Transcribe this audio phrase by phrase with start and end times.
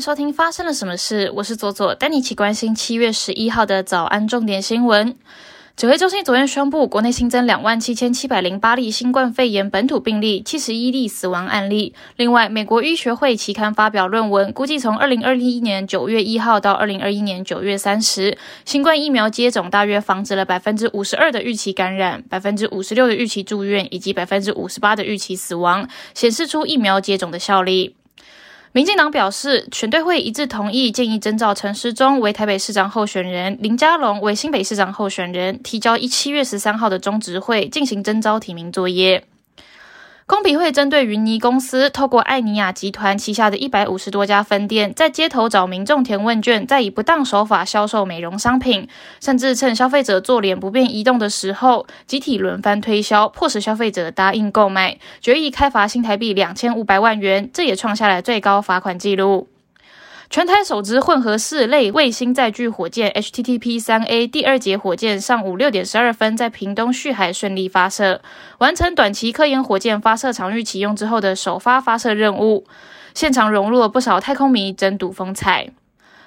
[0.00, 5.14] 收听发生了什么事，我是左左，带你一起关心七月十一号的早安重点新闻。
[5.76, 11.94] 指挥中心昨天宣布，国内新增两万七千七百零八例新冠肺炎本土病例，七十一例死亡案例。
[12.16, 27.96] 另外，美国医学会期刊发表论文，估计从二零二一年九月一号到二零二一年九月三十，新冠疫苗接种大约防止了百分之五十二的预期感染、百分之五十六的预期住院以及百分之五十八的预期死亡，显示出疫苗接种的效力。
[28.72, 39.24] 民进党表示，全队会一致同意建议征召陈时中为台北市长候选人，林佳龙为新北市长候选人，提交一七月十三号的中执会进行征召提名作业。
[40.30, 48.86] 公平会针对云尼公司透过艾尼亚集团旗下的一百五十多家分店，在街头找民众填问卷，再以不当手法销售美容商品，
[49.20, 59.48] 甚至趁消费者做脸不便移动的时候，集体轮番推销，迫使消费者答应购买，决议开罚新台币两千五百万元，这也创下了最高罚款纪录。
[60.30, 68.22] 全台首支混合式类卫星载具火箭 HTTP 三 A 第二节火箭上午六点十二分在屏东旭海顺利发射，
[68.58, 72.64] 完成短期科研火箭发射场域启用之后的首发发射任务，
[73.12, 75.72] 现场融入了不少太空迷争睹风采。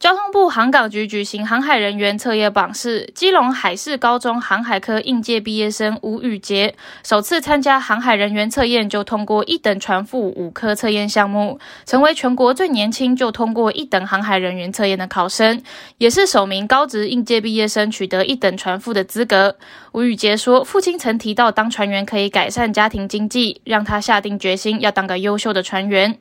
[0.00, 15.62] 交通部航港局举行航海人员测验榜试，基隆海事高中航海科应届毕业生吴宇杰首次参加航海人员测验就通过一等船副五科测验项目，成为全国最年轻就通过一等航海人员测验的考生，
[15.96, 19.56] 也是首名高职应届毕业生取得一等船副的资格。
[19.92, 26.18] 吴宇杰说，父亲曾提到当船员可以改善家庭经济，让他下定决心要当个优秀的船员。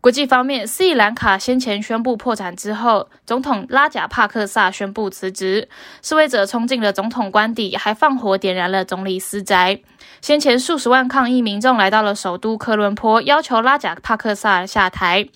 [0.00, 5.68] 国际方面，斯里兰卡先前宣布破产之后，总统拉贾帕克萨宣布辞职，
[6.02, 9.80] 示威者冲进了总统官邸，还放火点燃了总理私宅。
[10.20, 15.28] 先前数十万抗议民众来到了首都科伦坡，要求拉贾帕克萨下台。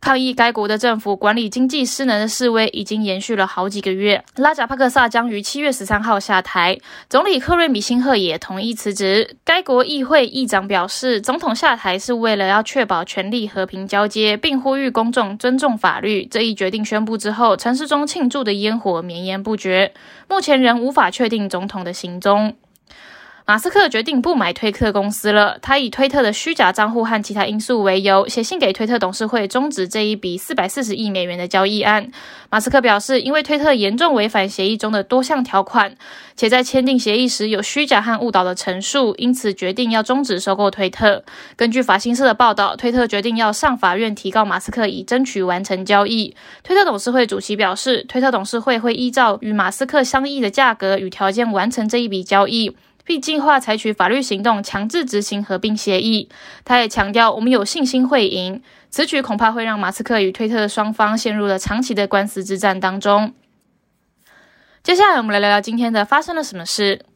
[0.00, 4.24] 抗议该国的政府管理经济失能的示威已经延续了好几个月。
[4.36, 6.78] 拉贾帕克萨将于七月十三号下台，
[7.08, 9.36] 总理克瑞米辛赫也同意辞职。
[9.44, 16.24] 该国议会议长表示，总统下台是为了要确保权力和平交接，并呼吁公众尊重法律。
[16.26, 19.92] 这一决定宣布之后，城市中庆祝的烟火绵延不绝。
[20.28, 22.54] 目前仍无法确定总统的行踪。
[23.48, 25.58] 马斯克决定不买推特公司了。
[25.62, 32.10] 他以推特的虚假账户和其他因素为由，写信给推特董事会终止这一笔四百四十亿美元的交易案。
[32.50, 35.94] 马斯克表示，因为推特严重违反协议中的多项条款，
[36.36, 41.24] 且在签订协议时有虚假和误导的陈述，因此决定要终止收购推特。
[41.56, 46.36] 根据法新社的报道，推特决定要上法院提告马斯克，以争取完成交易。
[46.62, 52.76] 推特董事会主席表示，推特董事会会依照与马斯克相异的价格与条件完成这一笔交易。
[53.08, 56.28] 并计划采取法律行动，强制执行合并协议。
[56.62, 58.62] 他也强调，我们有信心会赢。
[58.90, 63.32] 此举恐怕会让马斯克与推特的双方陷入了长期的官司之战当中。
[64.82, 67.06] 接下来，我们来聊聊今天的发生了什么事。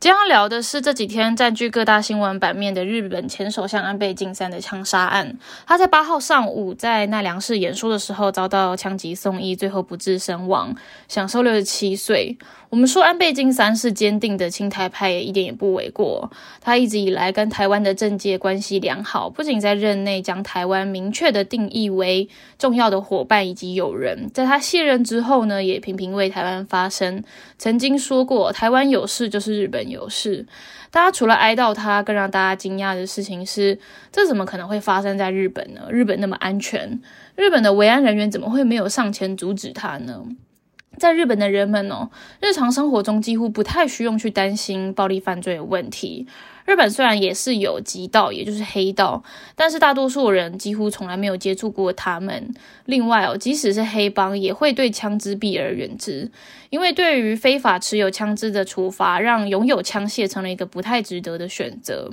[0.00, 5.36] 今天要聊的是这几天占据各大新闻版面的日本前首相安倍晋三的枪杀案。
[5.66, 10.74] 他在八号上午在奈良市演说的时候遭到枪击送医，最后不治身亡，
[11.06, 12.34] 享受六十七岁。
[12.70, 16.30] 我们说安倍晋三是坚定的亲台派，也一点也不为过。
[16.62, 22.26] 他一直以来跟台湾的政界关系良好，不仅在任内将台湾明确的定义为
[22.58, 27.22] 重要的伙伴以及友人，在他卸任之后呢，也频频为台湾发声。
[27.58, 30.46] 曾经说过，台湾有事就是日本有事。
[30.90, 33.78] 大家除了哀悼他，更让大家惊讶的事情是，
[34.10, 35.82] 这怎么可能会发生在日本呢？
[35.90, 37.00] 日本那么安全，
[37.36, 40.24] 日本的维安人员怎么会没有上前阻止他呢？
[40.98, 46.26] 在日本的人们哦，日常生活中几乎不太需要去担心暴力犯罪的问题。
[46.66, 49.22] 日本虽然也是有极道，也就是黑道，
[49.54, 52.54] 但是大多数人几乎从来没有接触过他们。
[52.84, 56.30] 另外哦，即使是黑帮，也会对枪支避而远之，
[56.70, 62.10] 因为对于非法持有枪支的处罚，让拥有枪械成了一个不太值得的选择。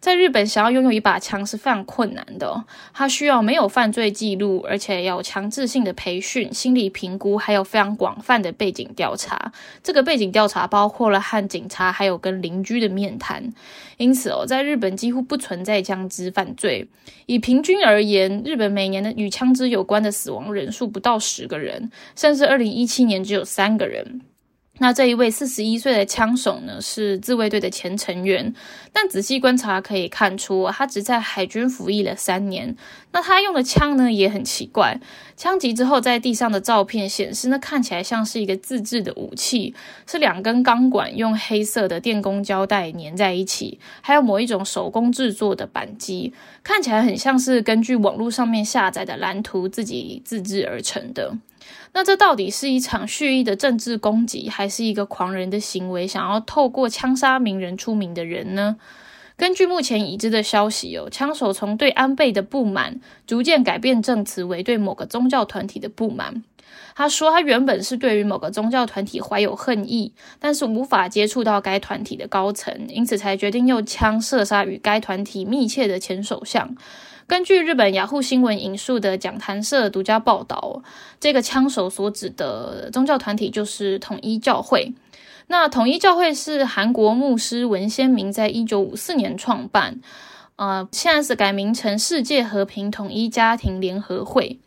[0.00, 9.52] 在日本，想要拥有一把枪是非常困难的，它需要没有犯罪记录，而且要强制性的培训、心理评估，还有非常广泛的背景调查。
[9.82, 13.52] 这个背景调查包括了和警察，还有跟邻居的面谈。
[13.96, 16.86] 因此哦，在日本几乎不存在枪支犯罪。
[17.26, 24.20] 以平均而言，日本每年的与枪支有关的死亡人数不到十个人，甚至二零一七年只有三个人。
[24.78, 28.54] 那这一位四十一岁的枪手呢，是自卫队的前成员，
[28.92, 32.76] 但仔细观察可以看出，他只在海军服役了三年。
[33.12, 35.00] 那他用的枪呢，也很奇怪，
[35.34, 39.74] 枪击之后在地上的照片显示，那看起来像是一个自制的武器，
[40.06, 51.38] 是两根钢管用黑色的电工胶带粘在一起，还有某一种手工制作的扳机，看起来很像是根据网络上面下载的蓝图自己自制而成的。
[51.92, 58.76] 那这到底是一场蓄意的政治攻击，还是一个狂人的行为，想要透过枪杀名人出名的人呢？
[59.36, 66.42] 根据目前已知的消息哦，枪手从对安倍的不满，逐渐改变证词为对某个宗教团体的不满。
[66.94, 76.74] 他说，他原本是对于某个宗教团体怀有恨意，但是无法接触到该团体的高层，因此才决定用枪射杀与该团体密切的前首相。
[77.26, 80.82] 根据日本雅虎新闻引述的讲坛社独家报道，
[81.18, 84.94] 这个枪手所指的宗教团体就是统一教会。
[85.48, 90.00] 那统一教会是韩国牧师文先明在一九五四年创办，
[90.54, 94.60] 呃，现在是改名成世界和平统一家庭联合会。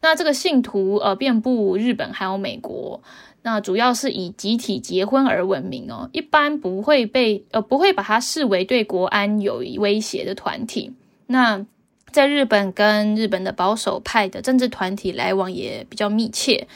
[0.00, 3.02] 那这个信徒呃遍布日本还有美国，
[3.42, 10.94] 那主要是以集体结婚而闻名哦，一般不会被呃不会把它视为对国安有威胁的团体。
[11.26, 11.64] 那
[12.10, 16.66] 在日本跟日本的保守派的政治团体来往也比较密切，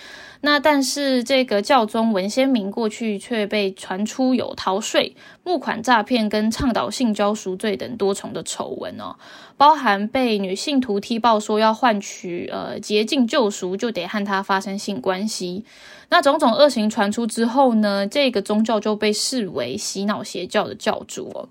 [0.43, 5.15] 那但是这个教宗文先明过去却被传出有逃税、
[5.45, 9.17] 募款诈骗跟倡导性交赎罪等多重的丑闻哦。
[9.57, 15.65] 包含被女性徒踢爆说要换取呃洁净救赎，就得和他发生性关系。
[16.13, 21.49] 那种种恶行传出之后呢，这个宗教就被视为洗脑邪教的教主哦。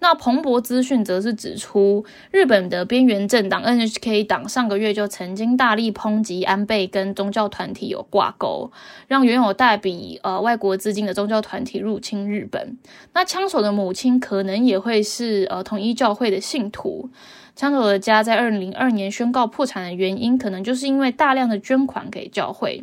[0.00, 8.70] 那彭博资讯则是指出，日本的边缘政党 NHK 党上个月就曾经大力抨击安倍跟宗教团体有挂钩，
[9.08, 12.76] 让原有大笔呃外国资金的宗教团体入侵日本。
[13.14, 17.10] 那枪手的母亲可能也会是呃统一教会的信徒。
[17.54, 22.82] 枪手的家在二零零二年宣告破产的原因，可能就是因为大量的捐款给教会。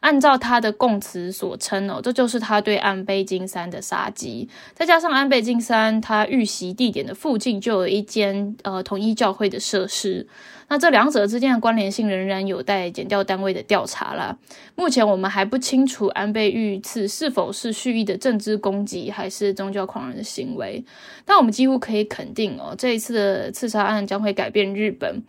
[0.00, 4.48] 按照他的供词所称哦，这就是他对安倍晋三的杀机。
[4.74, 10.26] 再加上安倍晋三他遇袭地点的附近就有一间呃统一教会的设施。
[10.68, 14.36] 那这两者之间的关联性仍然有待检调单位的调查啦。
[14.74, 20.82] 目前我们还不清楚安倍遇刺是否是蓄意的政治攻击，还是宗教狂人的行为。
[21.24, 25.22] 但我们几乎可以肯定哦，这一次的刺杀案将会改变日本。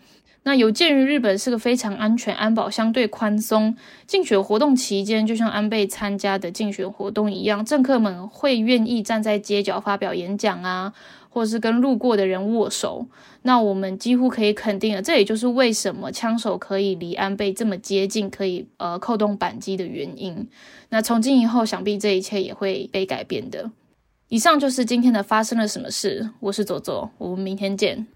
[0.46, 3.76] 那有鉴于日本是个非常安全、安保相对宽松，
[4.08, 10.94] 竞选活动期间，就像安倍参加的竞选活动一样，政客们会愿意站在街角发表演讲啊。
[11.28, 13.08] 或是跟路过的人握手，
[13.42, 20.48] 那我们几乎可以肯定了，这也就是为什么枪手可以离安倍这么接近，可以呃扣动扳机的原因。
[20.88, 23.70] 那从今以后，想必这一切也会被改变的。
[24.30, 28.08] 以上就是今天的发生了什么事，我是左左，我们明天见。